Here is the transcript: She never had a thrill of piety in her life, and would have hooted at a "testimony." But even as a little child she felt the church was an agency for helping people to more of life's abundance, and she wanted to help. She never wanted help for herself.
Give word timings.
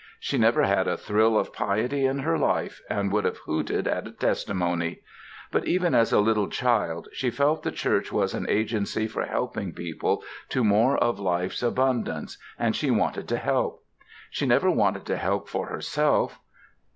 She 0.19 0.39
never 0.39 0.63
had 0.63 0.87
a 0.87 0.97
thrill 0.97 1.37
of 1.37 1.53
piety 1.53 2.07
in 2.07 2.17
her 2.21 2.35
life, 2.35 2.81
and 2.89 3.11
would 3.11 3.23
have 3.23 3.37
hooted 3.37 3.87
at 3.87 4.07
a 4.07 4.11
"testimony." 4.11 5.01
But 5.51 5.67
even 5.67 5.93
as 5.93 6.11
a 6.11 6.19
little 6.19 6.49
child 6.49 7.07
she 7.13 7.29
felt 7.29 7.61
the 7.61 7.69
church 7.71 8.11
was 8.11 8.33
an 8.33 8.47
agency 8.49 9.05
for 9.05 9.27
helping 9.27 9.73
people 9.73 10.23
to 10.49 10.63
more 10.63 10.97
of 10.97 11.19
life's 11.19 11.61
abundance, 11.61 12.39
and 12.57 12.75
she 12.75 12.89
wanted 12.89 13.27
to 13.27 13.37
help. 13.37 13.83
She 14.31 14.47
never 14.47 14.71
wanted 14.71 15.07
help 15.07 15.47
for 15.47 15.67
herself. 15.67 16.39